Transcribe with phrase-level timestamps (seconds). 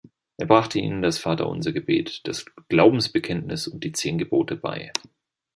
[0.37, 4.91] Er brachte ihnen das Vaterunser-Gebet, das Glaubensbekenntnis und die Zehn Gebote bei.